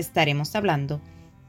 [0.00, 1.00] estaremos hablando,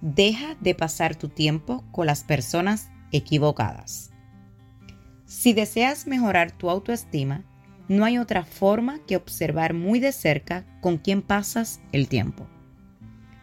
[0.02, 4.12] deja de pasar tu tiempo con las personas equivocadas.
[5.26, 7.44] Si deseas mejorar tu autoestima,
[7.88, 12.48] no hay otra forma que observar muy de cerca con quién pasas el tiempo.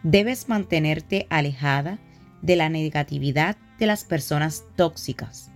[0.03, 1.99] Debes mantenerte alejada
[2.41, 5.51] de la negatividad de las personas tóxicas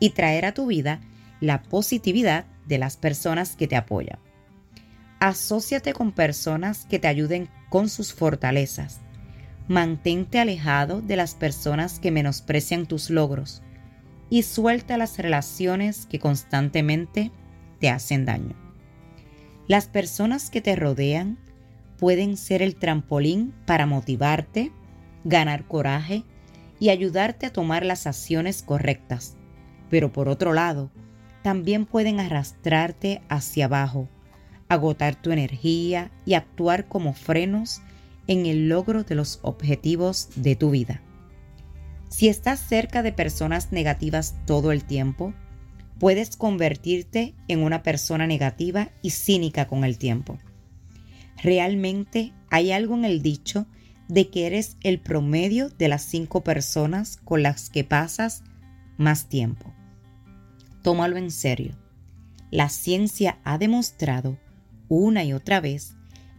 [0.00, 1.00] y traer a tu vida
[1.40, 4.18] la positividad de las personas que te apoyan.
[5.24, 9.00] Asociate con personas que te ayuden con sus fortalezas.
[9.68, 13.62] Mantente alejado de las personas que menosprecian tus logros
[14.28, 17.30] y suelta las relaciones que constantemente
[17.80, 18.54] te hacen daño.
[19.66, 21.38] Las personas que te rodean
[21.98, 24.72] pueden ser el trampolín para motivarte,
[25.24, 26.22] ganar coraje
[26.78, 29.38] y ayudarte a tomar las acciones correctas.
[29.88, 30.90] Pero por otro lado,
[31.42, 34.10] también pueden arrastrarte hacia abajo
[34.68, 37.82] agotar tu energía y actuar como frenos
[38.26, 41.02] en el logro de los objetivos de tu vida.
[42.08, 45.34] Si estás cerca de personas negativas todo el tiempo,
[45.98, 50.38] puedes convertirte en una persona negativa y cínica con el tiempo.
[51.42, 53.66] Realmente hay algo en el dicho
[54.08, 58.44] de que eres el promedio de las cinco personas con las que pasas
[58.96, 59.72] más tiempo.
[60.82, 61.76] Tómalo en serio.
[62.50, 64.38] La ciencia ha demostrado
[64.88, 65.94] una y otra vez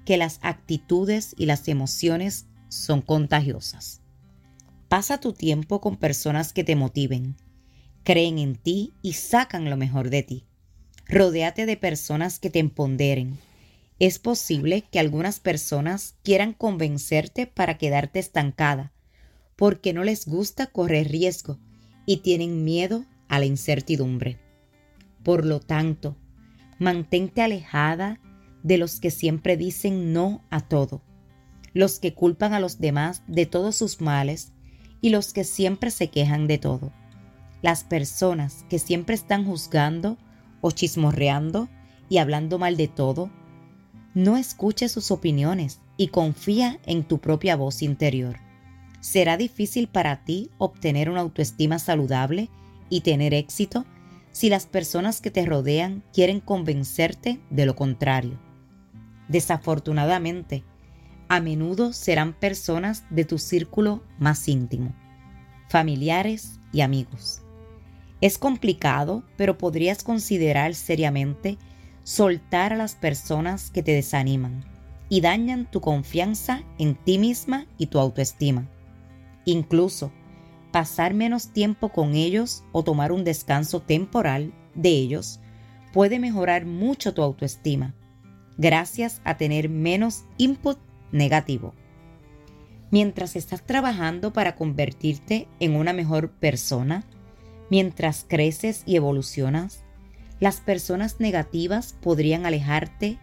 [0.06, 4.02] que las actitudes y las emociones son contagiosas.
[4.88, 7.36] Pasa tu tiempo con personas que te motiven,
[8.04, 10.46] creen en ti y sacan lo mejor de ti.
[11.08, 13.38] Rodéate de personas que te empoderen.
[14.00, 18.92] Es posible que algunas personas quieran convencerte para quedarte estancada,
[19.56, 21.60] porque no les gusta correr riesgo
[22.06, 24.38] y tienen miedo a la incertidumbre.
[25.24, 26.16] Por lo tanto,
[26.78, 28.20] mantente alejada
[28.66, 31.04] de los que siempre dicen no a todo,
[31.74, 34.54] los que culpan a los demás de todos sus males
[35.02, 36.92] y los que siempre se quejan de todo.
[37.62, 40.18] Las personas que siempre están juzgando
[40.62, 41.70] o chismorreando
[42.10, 43.30] y hablando mal de todo,
[44.16, 48.38] no escuche sus opiniones y confía en tu propia voz interior.
[49.00, 52.50] Será difícil para ti obtener una autoestima saludable
[52.90, 53.86] y tener éxito
[54.32, 58.45] si las personas que te rodean quieren convencerte de lo contrario.
[59.28, 60.64] Desafortunadamente,
[61.28, 64.94] a menudo serán personas de tu círculo más íntimo,
[65.70, 67.42] familiares y amigos.
[68.22, 71.58] Es complicado, pero podrías considerar seriamente
[72.04, 74.64] soltar a las personas que te desaniman
[75.10, 78.70] y dañan tu confianza en ti misma y tu autoestima.
[79.46, 80.12] Incluso,
[80.72, 85.40] pasar menos tiempo con ellos o tomar un descanso temporal de ellos
[85.94, 87.96] puede mejorar mucho tu autoestima
[88.58, 90.78] gracias a tener menos input
[91.12, 91.74] negativo.
[92.92, 97.04] Mientras estás trabajando para convertirte en una mejor persona,
[97.70, 99.84] mientras creces y evolucionas,
[100.40, 103.20] las personas negativas podrían alejarte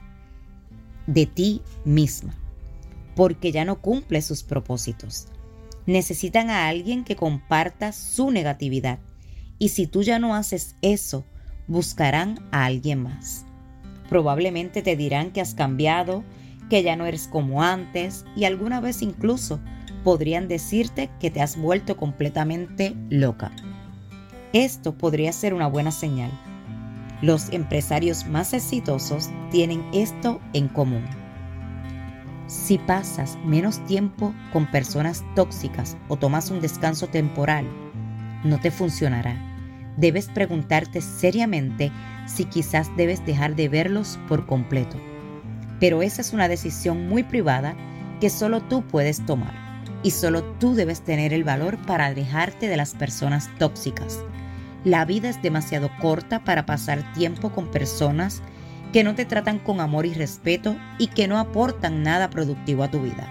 [1.07, 2.35] de ti misma,
[3.15, 5.29] porque ya no cumple sus propósitos.
[5.87, 8.99] Necesitan a alguien que comparta su negatividad,
[9.59, 11.25] y si tú ya no haces eso,
[11.67, 13.47] buscarán a alguien más.
[14.13, 16.23] Probablemente te dirán que has cambiado,
[16.69, 19.59] que ya no eres como antes y alguna vez incluso
[20.05, 23.53] podrían decirte que te has vuelto completamente loca.
[24.53, 26.31] Esto podría ser una buena señal.
[27.23, 31.07] Los empresarios más exitosos tienen esto en común.
[32.49, 37.67] Si pasas menos tiempo con personas tóxicas o tomas un descanso temporal,
[38.45, 39.52] no te funcionará.
[39.97, 41.93] Debes preguntarte seriamente
[42.27, 44.97] si quizás debes dejar de verlos por completo.
[45.81, 47.75] Pero esa es una decisión muy privada
[48.21, 49.53] que solo tú puedes tomar
[50.03, 54.21] y solo tú debes tener el valor para alejarte de las personas tóxicas.
[54.85, 58.43] La vida es demasiado corta para pasar tiempo con personas
[58.93, 62.91] que no te tratan con amor y respeto y que no aportan nada productivo a
[62.91, 63.29] tu vida.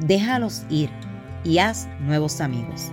[0.00, 0.90] Déjalos ir
[1.44, 2.92] y haz nuevos amigos.